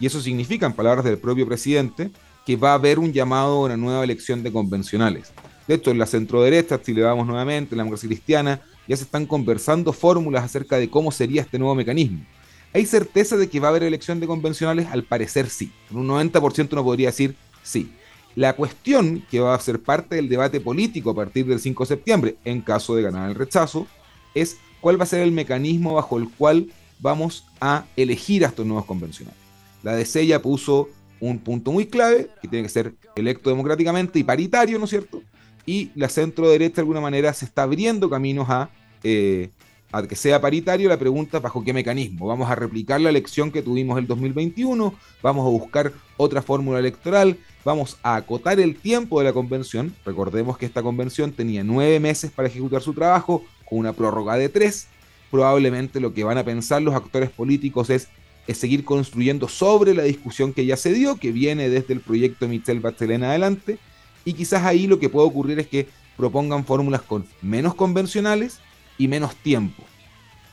Y 0.00 0.06
eso 0.06 0.20
significa, 0.20 0.66
en 0.66 0.72
palabras 0.72 1.04
del 1.04 1.18
propio 1.18 1.46
presidente, 1.46 2.10
que 2.44 2.56
va 2.56 2.70
a 2.72 2.74
haber 2.74 2.98
un 2.98 3.12
llamado 3.12 3.56
a 3.56 3.66
una 3.66 3.76
nueva 3.76 4.04
elección 4.04 4.42
de 4.42 4.52
convencionales. 4.52 5.32
De 5.66 5.74
hecho, 5.74 5.90
en 5.90 5.98
la 5.98 6.06
centroderecha, 6.06 6.80
si 6.82 6.94
le 6.94 7.02
vamos 7.02 7.26
nuevamente, 7.26 7.74
en 7.74 7.78
la 7.78 7.84
democracia 7.84 8.08
cristiana, 8.08 8.60
ya 8.86 8.96
se 8.96 9.04
están 9.04 9.26
conversando 9.26 9.92
fórmulas 9.92 10.44
acerca 10.44 10.78
de 10.78 10.88
cómo 10.88 11.10
sería 11.10 11.42
este 11.42 11.58
nuevo 11.58 11.74
mecanismo. 11.74 12.24
¿Hay 12.72 12.86
certeza 12.86 13.36
de 13.36 13.48
que 13.48 13.60
va 13.60 13.68
a 13.68 13.70
haber 13.70 13.84
elección 13.84 14.20
de 14.20 14.26
convencionales? 14.26 14.86
Al 14.90 15.02
parecer 15.02 15.48
sí. 15.48 15.72
un 15.90 16.06
90% 16.06 16.72
uno 16.72 16.84
podría 16.84 17.08
decir 17.08 17.34
sí. 17.62 17.90
La 18.34 18.52
cuestión 18.54 19.24
que 19.30 19.40
va 19.40 19.54
a 19.54 19.60
ser 19.60 19.80
parte 19.80 20.16
del 20.16 20.28
debate 20.28 20.60
político 20.60 21.10
a 21.10 21.14
partir 21.14 21.46
del 21.46 21.58
5 21.58 21.84
de 21.84 21.88
septiembre, 21.88 22.36
en 22.44 22.60
caso 22.60 22.94
de 22.94 23.02
ganar 23.02 23.30
el 23.30 23.34
rechazo, 23.34 23.86
es 24.34 24.58
cuál 24.82 25.00
va 25.00 25.04
a 25.04 25.06
ser 25.06 25.22
el 25.22 25.32
mecanismo 25.32 25.94
bajo 25.94 26.18
el 26.18 26.28
cual 26.28 26.66
vamos 26.98 27.46
a 27.60 27.86
elegir 27.96 28.44
a 28.44 28.48
estos 28.48 28.66
nuevos 28.66 28.84
convencionales. 28.84 29.40
La 29.82 29.94
DC 29.94 30.26
ya 30.26 30.42
puso 30.42 30.90
un 31.20 31.38
punto 31.38 31.72
muy 31.72 31.86
clave, 31.86 32.28
que 32.42 32.48
tiene 32.48 32.64
que 32.64 32.68
ser 32.68 32.94
electo 33.14 33.48
democráticamente 33.48 34.18
y 34.18 34.24
paritario, 34.24 34.78
¿no 34.78 34.84
es 34.84 34.90
cierto? 34.90 35.22
Y 35.66 35.90
la 35.94 36.08
centro 36.08 36.48
derecha 36.48 36.76
de 36.76 36.82
alguna 36.82 37.00
manera 37.00 37.32
se 37.34 37.44
está 37.44 37.64
abriendo 37.64 38.08
caminos 38.08 38.48
a, 38.48 38.70
eh, 39.02 39.50
a 39.92 40.02
que 40.06 40.16
sea 40.16 40.40
paritario. 40.40 40.88
La 40.88 40.98
pregunta 40.98 41.40
bajo 41.40 41.62
qué 41.64 41.72
mecanismo. 41.72 42.26
¿Vamos 42.26 42.48
a 42.48 42.54
replicar 42.54 43.00
la 43.00 43.10
elección 43.10 43.50
que 43.50 43.62
tuvimos 43.62 43.98
el 43.98 44.06
2021? 44.06 44.94
¿Vamos 45.22 45.46
a 45.46 45.50
buscar 45.50 45.92
otra 46.16 46.40
fórmula 46.40 46.78
electoral? 46.78 47.36
¿Vamos 47.64 47.98
a 48.02 48.16
acotar 48.16 48.60
el 48.60 48.76
tiempo 48.76 49.18
de 49.18 49.26
la 49.26 49.32
convención? 49.32 49.94
Recordemos 50.04 50.56
que 50.56 50.66
esta 50.66 50.82
convención 50.82 51.32
tenía 51.32 51.64
nueve 51.64 51.98
meses 52.00 52.30
para 52.30 52.48
ejecutar 52.48 52.80
su 52.80 52.94
trabajo, 52.94 53.44
con 53.68 53.80
una 53.80 53.92
prórroga 53.92 54.36
de 54.36 54.48
tres. 54.48 54.86
Probablemente 55.30 55.98
lo 55.98 56.14
que 56.14 56.22
van 56.22 56.38
a 56.38 56.44
pensar 56.44 56.80
los 56.80 56.94
actores 56.94 57.30
políticos 57.30 57.90
es 57.90 58.08
es 58.46 58.58
seguir 58.58 58.84
construyendo 58.84 59.48
sobre 59.48 59.94
la 59.94 60.04
discusión 60.04 60.52
que 60.52 60.66
ya 60.66 60.76
se 60.76 60.92
dio, 60.92 61.16
que 61.16 61.32
viene 61.32 61.68
desde 61.68 61.94
el 61.94 62.00
proyecto 62.00 62.48
Michel 62.48 62.80
Bachelet 62.80 63.16
en 63.16 63.24
adelante, 63.24 63.78
y 64.26 64.34
quizás 64.34 64.64
ahí 64.64 64.86
lo 64.86 64.98
que 64.98 65.08
puede 65.08 65.26
ocurrir 65.26 65.58
es 65.60 65.68
que 65.68 65.88
propongan 66.16 66.64
fórmulas 66.66 67.00
con 67.00 67.24
menos 67.40 67.74
convencionales 67.74 68.58
y 68.98 69.08
menos 69.08 69.36
tiempo, 69.36 69.84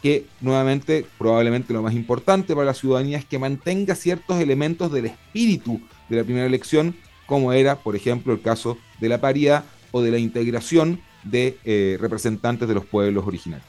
que 0.02 0.26
nuevamente 0.42 1.06
probablemente 1.18 1.74
lo 1.74 1.82
más 1.82 1.96
importante 1.96 2.54
para 2.54 2.68
la 2.68 2.74
ciudadanía 2.76 3.18
es 3.18 3.26
que 3.26 3.40
mantenga 3.40 3.96
ciertos 3.96 4.40
elementos 4.40 4.92
del 4.92 5.08
espíritu 5.08 5.82
de 6.08 6.18
la 6.18 6.24
primera 6.24 6.46
elección, 6.46 6.96
como 7.26 7.52
era, 7.52 7.80
por 7.80 7.96
ejemplo, 7.96 8.32
el 8.32 8.42
caso 8.42 8.78
de 9.00 9.10
la 9.10 9.20
paridad 9.20 9.66
o 9.92 10.02
de 10.02 10.12
la 10.12 10.20
integración 10.20 11.02
de 11.24 11.58
eh, 11.66 11.98
representantes 12.00 12.68
de 12.68 12.76
los 12.76 12.86
pueblos 12.86 13.26
originarios. 13.26 13.68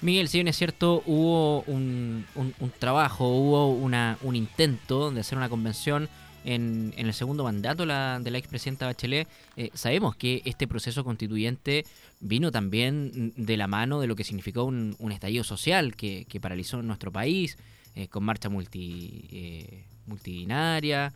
Miguel, 0.00 0.28
si 0.28 0.38
bien 0.38 0.48
es 0.48 0.56
cierto, 0.56 1.02
hubo 1.06 1.62
un, 1.62 2.26
trabajo, 2.80 3.28
hubo 3.28 3.72
una, 3.72 4.18
un 4.22 4.34
intento 4.34 5.12
de 5.12 5.20
hacer 5.20 5.38
una 5.38 5.48
convención 5.48 6.08
en, 6.44 6.94
el 6.96 7.12
segundo 7.14 7.44
mandato 7.44 7.86
la, 7.86 8.20
de 8.20 8.30
la 8.30 8.38
expresidenta 8.38 8.86
Bachelet, 8.86 9.28
eh, 9.56 9.70
sabemos 9.74 10.16
que 10.16 10.42
este 10.44 10.68
proceso 10.68 11.04
constituyente 11.04 11.84
vino 12.20 12.50
también 12.52 13.32
de 13.36 13.56
la 13.56 13.66
mano 13.66 14.00
de 14.00 14.06
lo 14.06 14.16
que 14.16 14.24
significó 14.24 14.64
un, 14.64 14.96
estallido 15.12 15.44
social 15.44 15.96
que, 15.96 16.26
paralizó 16.40 16.82
nuestro 16.82 17.10
país, 17.10 17.56
eh, 17.94 18.08
con 18.08 18.24
marcha 18.24 18.48
multi, 18.48 19.28
eh, 19.30 19.84
multidinaria, 20.06 21.12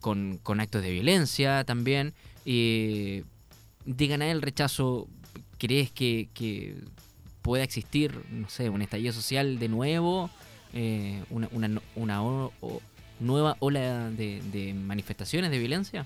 con, 0.00 0.38
con, 0.42 0.60
actos 0.60 0.82
de 0.82 0.90
violencia 0.90 1.64
también. 1.64 2.14
de 2.44 3.24
ganar 4.08 4.28
el 4.28 4.42
rechazo 4.42 5.08
¿Crees 5.58 5.90
que, 5.90 6.76
pueda 7.42 7.62
existir, 7.62 8.24
no 8.30 8.48
sé, 8.48 8.68
un 8.70 8.82
estallido 8.82 9.12
social 9.12 9.58
de 9.58 9.68
nuevo? 9.68 10.30
Eh, 10.74 11.22
una, 11.30 11.48
nueva 13.20 13.56
ola 13.60 14.10
de, 14.10 14.74
manifestaciones 14.74 15.50
de 15.52 15.58
violencia? 15.58 16.04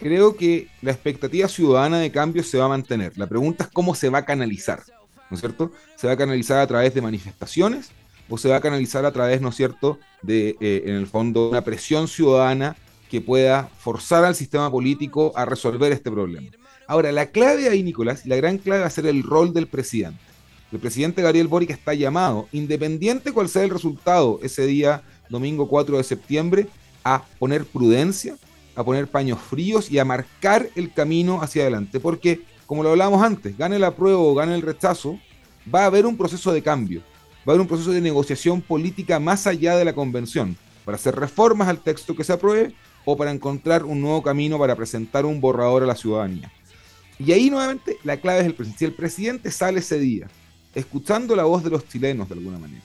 Creo 0.00 0.36
que 0.36 0.68
la 0.82 0.90
expectativa 0.90 1.48
ciudadana 1.48 1.98
de 1.98 2.10
cambio 2.10 2.42
se 2.42 2.58
va 2.58 2.64
a 2.64 2.68
mantener. 2.68 3.16
La 3.16 3.28
pregunta 3.28 3.64
es 3.64 3.70
cómo 3.70 3.94
se 3.94 4.08
va 4.08 4.18
a 4.18 4.24
canalizar, 4.24 4.82
¿no 5.30 5.34
es 5.36 5.40
cierto? 5.40 5.72
¿Se 5.96 6.06
va 6.06 6.14
a 6.14 6.16
canalizar 6.16 6.58
a 6.58 6.66
través 6.66 6.92
de 6.92 7.02
manifestaciones 7.02 7.90
o 8.28 8.36
se 8.36 8.48
va 8.48 8.56
a 8.56 8.60
canalizar 8.60 9.04
a 9.04 9.12
través, 9.12 9.40
¿no 9.40 9.50
es 9.50 9.56
cierto?, 9.56 9.98
de, 10.22 10.56
eh, 10.60 10.82
en 10.86 10.94
el 10.94 11.06
fondo, 11.06 11.48
una 11.48 11.62
presión 11.62 12.08
ciudadana 12.08 12.76
que 13.08 13.20
pueda 13.20 13.70
forzar 13.78 14.24
al 14.24 14.34
sistema 14.34 14.70
político 14.70 15.32
a 15.36 15.44
resolver 15.44 15.92
este 15.92 16.10
problema. 16.10 16.50
Ahora, 16.86 17.12
la 17.12 17.26
clave 17.26 17.68
ahí, 17.68 17.82
Nicolás, 17.82 18.26
la 18.26 18.36
gran 18.36 18.58
clave 18.58 18.80
va 18.80 18.86
a 18.86 18.90
ser 18.90 19.06
el 19.06 19.22
rol 19.22 19.52
del 19.52 19.66
presidente. 19.66 20.27
El 20.70 20.80
presidente 20.80 21.22
Gabriel 21.22 21.48
Boric 21.48 21.70
está 21.70 21.94
llamado, 21.94 22.46
independiente 22.52 23.32
cuál 23.32 23.48
sea 23.48 23.64
el 23.64 23.70
resultado 23.70 24.38
ese 24.42 24.66
día, 24.66 25.02
domingo 25.30 25.66
4 25.66 25.96
de 25.96 26.04
septiembre, 26.04 26.66
a 27.04 27.24
poner 27.38 27.64
prudencia, 27.64 28.36
a 28.76 28.84
poner 28.84 29.08
paños 29.08 29.38
fríos 29.40 29.90
y 29.90 29.98
a 29.98 30.04
marcar 30.04 30.68
el 30.74 30.92
camino 30.92 31.40
hacia 31.40 31.62
adelante. 31.62 32.00
Porque, 32.00 32.42
como 32.66 32.82
lo 32.82 32.90
hablábamos 32.90 33.22
antes, 33.22 33.56
gane 33.56 33.78
la 33.78 33.96
prueba 33.96 34.18
o 34.18 34.34
gane 34.34 34.54
el 34.54 34.60
rechazo, 34.60 35.18
va 35.74 35.84
a 35.84 35.86
haber 35.86 36.04
un 36.04 36.18
proceso 36.18 36.52
de 36.52 36.62
cambio, 36.62 37.00
va 37.38 37.44
a 37.46 37.50
haber 37.52 37.62
un 37.62 37.68
proceso 37.68 37.90
de 37.90 38.02
negociación 38.02 38.60
política 38.60 39.18
más 39.18 39.46
allá 39.46 39.74
de 39.74 39.86
la 39.86 39.94
convención, 39.94 40.54
para 40.84 40.96
hacer 40.96 41.16
reformas 41.16 41.68
al 41.68 41.78
texto 41.78 42.14
que 42.14 42.24
se 42.24 42.34
apruebe 42.34 42.74
o 43.06 43.16
para 43.16 43.30
encontrar 43.30 43.84
un 43.84 44.02
nuevo 44.02 44.22
camino 44.22 44.58
para 44.58 44.76
presentar 44.76 45.24
un 45.24 45.40
borrador 45.40 45.82
a 45.82 45.86
la 45.86 45.96
ciudadanía. 45.96 46.52
Y 47.18 47.32
ahí 47.32 47.48
nuevamente 47.48 47.96
la 48.04 48.18
clave 48.18 48.40
es 48.40 48.46
el 48.46 48.54
presidente. 48.54 48.78
Si 48.78 48.84
el 48.84 48.92
presidente 48.92 49.50
sale 49.50 49.80
ese 49.80 49.98
día, 49.98 50.28
escuchando 50.74 51.34
la 51.34 51.44
voz 51.44 51.64
de 51.64 51.70
los 51.70 51.88
chilenos 51.88 52.28
de 52.28 52.34
alguna 52.34 52.58
manera, 52.58 52.82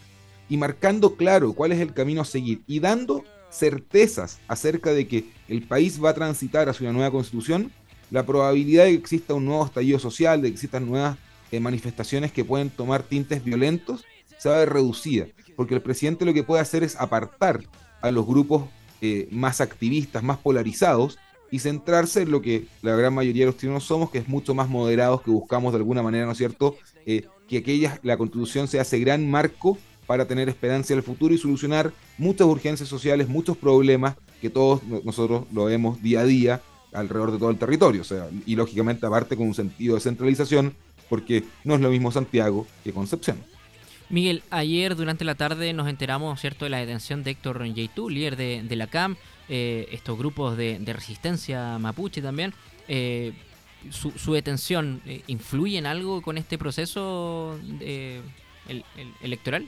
y 0.50 0.58
marcando 0.58 1.16
claro 1.16 1.54
cuál 1.54 1.72
es 1.72 1.80
el 1.80 1.94
camino 1.94 2.22
a 2.22 2.26
seguir, 2.26 2.62
y 2.68 2.80
dando 2.80 3.24
certezas 3.52 4.40
acerca 4.48 4.94
de 4.94 5.08
que 5.08 5.26
el 5.48 5.64
país 5.64 6.04
va 6.04 6.10
a 6.10 6.14
transitar 6.14 6.70
hacia 6.70 6.86
una 6.90 6.94
nueva 6.94 7.12
constitución, 7.12 7.72
la 8.12 8.26
probabilidad 8.26 8.86
de 8.86 8.92
que 8.92 8.98
exista 8.98 9.34
un 9.34 9.46
nuevo 9.46 9.66
estallido 9.66 10.00
social, 10.00 10.42
de 10.42 10.50
que 10.50 10.54
existan 10.54 10.86
nuevas 10.86 11.18
eh, 11.52 11.60
manifestaciones 11.60 12.32
que 12.32 12.46
pueden 12.46 12.70
tomar 12.70 13.04
tintes 13.04 13.44
violentos, 13.44 14.06
se 14.38 14.50
va 14.50 14.56
a 14.56 14.60
ver 14.60 14.74
reducida. 14.74 15.28
Porque 15.56 15.76
el 15.76 15.82
presidente 15.82 16.26
lo 16.26 16.34
que 16.34 16.44
puede 16.44 16.62
hacer 16.62 16.84
es 16.84 16.96
apartar 16.96 17.64
a 18.02 18.12
los 18.12 18.26
grupos 18.26 18.66
eh, 19.02 19.28
más 19.32 19.62
activistas, 19.62 20.24
más 20.24 20.38
polarizados, 20.38 21.18
y 21.52 21.60
centrarse 21.60 22.24
en 22.24 22.32
lo 22.32 22.42
que 22.42 22.66
la 22.82 22.96
gran 22.96 23.14
mayoría 23.14 23.44
de 23.44 23.52
los 23.52 23.58
chilenos 23.58 23.84
somos, 23.84 24.10
que 24.10 24.18
es 24.18 24.28
mucho 24.28 24.56
más 24.56 24.68
moderados, 24.68 25.22
que 25.22 25.30
buscamos 25.30 25.72
de 25.72 25.78
alguna 25.78 26.02
manera, 26.02 26.26
¿no 26.26 26.32
es 26.32 26.38
cierto?, 26.40 26.76
eh, 27.06 27.24
que 27.48 27.58
aquella, 27.58 28.00
la 28.04 28.18
constitución 28.18 28.68
se 28.68 28.80
hace 28.80 29.00
gran 29.00 29.30
marco 29.30 29.78
para 30.06 30.28
tener 30.28 30.50
esperanza 30.50 30.94
en 30.94 31.00
el 31.00 31.04
futuro 31.04 31.34
y 31.34 31.38
solucionar 31.38 31.92
muchas 32.18 32.48
urgencias 32.48 32.90
sociales, 32.90 33.30
muchos 33.30 33.58
problemas 33.58 34.16
que 34.42 34.50
todos 34.50 34.84
nosotros 34.84 35.46
lo 35.54 35.66
vemos 35.66 36.02
día 36.02 36.22
a 36.22 36.26
día 36.26 36.62
alrededor 36.92 37.32
de 37.32 37.38
todo 37.38 37.50
el 37.50 37.58
territorio. 37.58 38.02
O 38.02 38.06
sea, 38.06 38.28
y 38.46 38.56
lógicamente 38.56 39.06
aparte 39.06 39.38
con 39.38 39.48
un 39.48 39.56
sentido 39.56 39.96
de 39.96 40.02
centralización, 40.02 40.74
porque 41.10 41.44
no 41.64 41.76
es 41.76 41.82
lo 41.82 41.90
mismo 41.90 42.12
Santiago 42.12 42.68
que 42.84 42.92
Concepción. 42.92 43.38
Miguel, 44.10 44.44
ayer 44.50 44.96
durante 44.96 45.26
la 45.26 45.36
tarde 45.36 45.74
nos 45.74 45.88
enteramos, 45.88 46.40
¿cierto?, 46.40 46.66
de 46.66 46.70
la 46.70 46.78
detención 46.78 47.24
de 47.24 47.32
Héctor 47.32 47.66
Yaitu, 47.66 48.10
líder 48.10 48.36
de, 48.36 48.62
de 48.64 48.76
la 48.76 48.88
CAM, 48.88 49.16
eh, 49.50 49.88
estos 49.92 50.18
grupos 50.18 50.58
de, 50.58 50.80
resistencia 50.86 51.78
mapuche 51.78 52.22
también. 52.22 52.54
Eh, 52.88 53.34
su, 53.90 54.34
detención 54.34 55.02
eh, 55.06 55.22
influye 55.28 55.78
en 55.78 55.86
algo 55.86 56.22
con 56.22 56.38
este 56.38 56.58
proceso 56.58 57.58
electoral? 59.22 59.68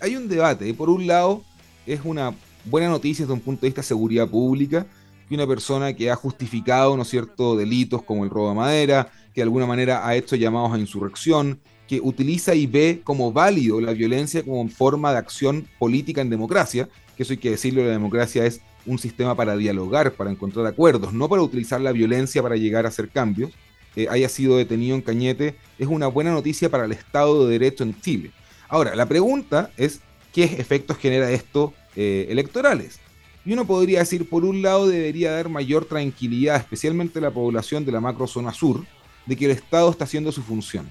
Hay, 0.00 0.16
un 0.16 0.28
debate. 0.28 0.72
Por 0.72 0.88
un 0.88 1.06
lado, 1.06 1.42
es 1.86 2.00
una 2.04 2.34
buena 2.64 2.88
noticia 2.88 3.24
desde 3.24 3.34
un 3.34 3.40
punto 3.40 3.62
de 3.62 3.68
vista 3.68 3.82
de 3.82 3.86
seguridad 3.86 4.28
pública 4.28 4.86
que 5.28 5.34
una 5.34 5.46
persona 5.46 5.92
que 5.94 6.10
ha 6.10 6.16
justificado, 6.16 6.96
¿no 6.96 7.04
cierto?, 7.04 7.56
delitos 7.56 8.02
como 8.02 8.24
el 8.24 8.30
robo 8.30 8.50
de 8.50 8.54
madera, 8.54 9.10
que 9.32 9.40
de 9.40 9.42
alguna 9.42 9.66
manera 9.66 10.06
ha 10.06 10.14
hecho 10.14 10.36
llamados 10.36 10.72
a 10.72 10.78
insurrección, 10.78 11.60
que 11.86 12.00
utiliza 12.00 12.54
y 12.54 12.66
ve 12.66 13.00
como 13.04 13.32
válido 13.32 13.80
la 13.80 13.92
violencia 13.92 14.42
como 14.42 14.66
forma 14.68 15.12
de 15.12 15.18
acción 15.18 15.68
política 15.78 16.20
en 16.20 16.30
democracia, 16.30 16.88
que 17.16 17.22
eso 17.22 17.32
hay 17.32 17.38
que 17.38 17.50
decirlo, 17.50 17.84
la 17.84 17.90
democracia 17.90 18.44
es 18.46 18.60
un 18.86 18.98
sistema 18.98 19.34
para 19.34 19.56
dialogar, 19.56 20.12
para 20.12 20.30
encontrar 20.30 20.66
acuerdos, 20.66 21.12
no 21.12 21.28
para 21.28 21.42
utilizar 21.42 21.80
la 21.80 21.92
violencia 21.92 22.42
para 22.42 22.56
llegar 22.56 22.84
a 22.86 22.88
hacer 22.88 23.08
cambios, 23.08 23.52
eh, 23.96 24.06
haya 24.10 24.28
sido 24.28 24.56
detenido 24.56 24.96
en 24.96 25.02
Cañete, 25.02 25.56
es 25.78 25.86
una 25.86 26.06
buena 26.08 26.32
noticia 26.32 26.68
para 26.68 26.84
el 26.84 26.92
Estado 26.92 27.46
de 27.46 27.52
Derecho 27.52 27.84
en 27.84 28.00
Chile. 28.00 28.32
Ahora, 28.68 28.94
la 28.96 29.06
pregunta 29.06 29.70
es, 29.76 30.00
¿qué 30.32 30.44
efectos 30.44 30.96
genera 30.98 31.30
esto 31.30 31.72
eh, 31.94 32.26
electorales? 32.28 32.98
Y 33.44 33.52
uno 33.52 33.66
podría 33.66 34.00
decir, 34.00 34.28
por 34.28 34.44
un 34.44 34.62
lado, 34.62 34.88
debería 34.88 35.32
dar 35.32 35.48
mayor 35.48 35.84
tranquilidad, 35.84 36.56
especialmente 36.56 37.18
a 37.18 37.22
la 37.22 37.30
población 37.30 37.84
de 37.84 37.92
la 37.92 38.00
macrozona 38.00 38.52
sur, 38.52 38.84
de 39.26 39.36
que 39.36 39.44
el 39.44 39.50
Estado 39.52 39.90
está 39.90 40.04
haciendo 40.04 40.32
su 40.32 40.42
función. 40.42 40.90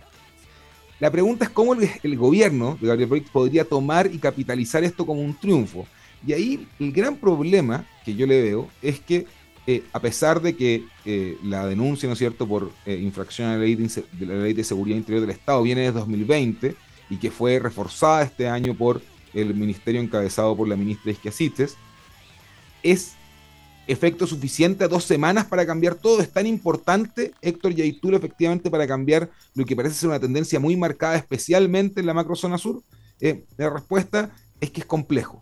La 1.00 1.12
pregunta 1.12 1.46
es 1.46 1.52
cómo 1.52 1.74
el, 1.74 2.18
gobierno 2.18 2.78
de 2.80 2.88
Gabriel 2.88 3.10
Boric 3.10 3.30
podría 3.30 3.66
tomar 3.66 4.10
y 4.14 4.20
capitalizar 4.20 4.84
esto 4.84 5.06
como 5.06 5.22
un 5.22 5.38
triunfo. 5.38 5.86
Y 6.26 6.34
ahí 6.34 6.68
el 6.80 6.92
gran 6.92 7.18
problema 7.18 7.86
que 8.06 8.16
yo 8.16 8.26
le 8.26 8.42
veo 8.42 8.70
es 8.82 9.00
que 9.00 9.26
eh, 9.66 9.84
a 9.94 10.00
pesar 10.02 10.42
de 10.42 10.56
que 10.56 10.84
eh, 11.06 11.38
la 11.44 11.66
denuncia, 11.66 12.08
¿no 12.08 12.14
es 12.14 12.20
cierto?, 12.20 12.48
por 12.48 12.72
eh, 12.86 12.96
infracción 12.96 13.48
a 13.48 13.54
la 13.54 13.60
ley 13.60 13.76
de, 13.76 14.26
la 14.26 14.36
ley 14.36 14.54
de 14.54 14.64
Seguridad 14.64 14.98
Interior 14.98 15.22
del 15.22 15.30
Estado 15.30 15.62
viene 15.64 15.82
desde 15.82 16.00
2020 16.00 16.76
y 17.10 17.18
que 17.18 17.32
fue 17.32 17.60
reforzada 17.60 18.24
este 18.24 18.48
año 18.48 18.76
por 18.76 19.02
el 19.34 19.56
ministerio 19.56 20.02
encabezado 20.02 20.56
por 20.56 20.68
la 20.68 20.76
ministra 20.76 21.12
Isquiasites, 21.12 21.76
es 22.84 23.14
efecto 23.88 24.28
suficiente 24.28 24.84
a 24.84 24.88
dos 24.88 25.06
semanas 25.06 25.46
para 25.46 25.66
cambiar 25.66 25.96
todo. 25.96 26.22
Es 26.22 26.32
tan 26.32 26.46
importante 26.46 27.34
Héctor 27.42 27.74
Yaitul 27.74 28.16
efectivamente 28.16 28.70
para 28.70 28.86
cambiar 28.86 29.30
lo 29.56 29.66
que 29.66 29.76
parece 29.76 29.96
ser 29.96 30.10
una 30.10 30.20
tendencia 30.20 30.60
muy 30.60 30.76
marcada, 30.76 31.16
especialmente 31.16 32.02
en 32.02 32.06
la 32.06 32.14
macrozona 32.14 32.58
sur. 32.58 32.84
la 33.58 33.70
respuesta 33.70 34.32
es 34.60 34.72
que 34.72 34.82
es 34.82 34.86
complejo 34.86 35.42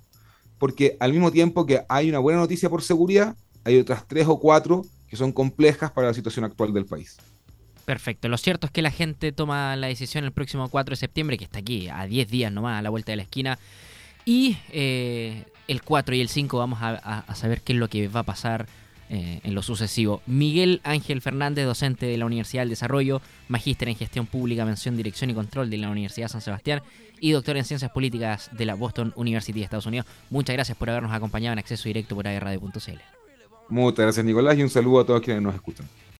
porque 0.61 0.95
al 0.99 1.11
mismo 1.11 1.31
tiempo 1.31 1.65
que 1.65 1.81
hay 1.89 2.07
una 2.07 2.19
buena 2.19 2.39
noticia 2.39 2.69
por 2.69 2.83
seguridad, 2.83 3.35
hay 3.63 3.79
otras 3.79 4.07
tres 4.07 4.27
o 4.27 4.39
cuatro 4.39 4.85
que 5.09 5.15
son 5.15 5.31
complejas 5.31 5.89
para 5.89 6.05
la 6.05 6.13
situación 6.13 6.45
actual 6.45 6.71
del 6.71 6.85
país. 6.85 7.17
Perfecto. 7.83 8.29
Lo 8.29 8.37
cierto 8.37 8.67
es 8.67 8.71
que 8.71 8.83
la 8.83 8.91
gente 8.91 9.31
toma 9.31 9.75
la 9.75 9.87
decisión 9.87 10.23
el 10.23 10.31
próximo 10.31 10.69
4 10.69 10.91
de 10.91 10.97
septiembre, 10.97 11.39
que 11.39 11.45
está 11.45 11.57
aquí, 11.57 11.89
a 11.89 12.05
10 12.05 12.29
días 12.29 12.51
nomás, 12.51 12.77
a 12.77 12.83
la 12.83 12.91
vuelta 12.91 13.11
de 13.11 13.15
la 13.15 13.23
esquina. 13.23 13.57
Y 14.23 14.55
eh, 14.71 15.45
el 15.67 15.81
4 15.81 16.13
y 16.13 16.21
el 16.21 16.29
5 16.29 16.55
vamos 16.59 16.77
a, 16.79 17.25
saber 17.33 17.61
qué 17.61 17.73
es 17.73 17.79
lo 17.79 17.89
que 17.89 18.07
va 18.07 18.19
a 18.19 18.23
pasar 18.23 18.67
eh, 19.13 19.41
en 19.43 19.53
lo 19.53 19.61
sucesivo. 19.61 20.21
Miguel 20.25 20.79
Ángel 20.85 21.19
Fernández, 21.19 21.65
docente 21.65 22.05
de 22.05 22.17
la 22.17 22.25
Universidad 22.25 22.61
del 22.61 22.69
Desarrollo, 22.69 23.21
magíster 23.49 23.89
en 23.89 23.97
gestión 23.97 24.25
pública, 24.25 24.63
mención, 24.63 24.95
dirección 24.95 25.29
y 25.29 25.33
control 25.33 25.69
de 25.69 25.79
la 25.79 25.89
Universidad 25.89 26.29
San 26.29 26.39
Sebastián 26.39 26.81
y 27.19 27.31
doctor 27.31 27.57
en 27.57 27.65
Ciencias 27.65 27.91
Políticas 27.91 28.49
de 28.53 28.65
la 28.65 28.75
Boston 28.75 29.11
University 29.17 29.59
de 29.59 29.65
Estados 29.65 29.85
Unidos. 29.85 30.05
Muchas 30.29 30.53
gracias 30.53 30.77
por 30.77 30.89
habernos 30.89 31.11
acompañado 31.11 31.51
en 31.51 31.59
acceso 31.59 31.89
directo 31.89 32.15
por 32.15 32.25
aguerradio.cl. 32.25 33.01
Muchas 33.67 33.99
gracias, 33.99 34.25
Nicolás, 34.25 34.57
y 34.57 34.63
un 34.63 34.69
saludo 34.69 35.01
a 35.01 35.05
todos 35.05 35.21
quienes 35.21 35.43
nos 35.43 35.55
escuchan. 35.55 35.85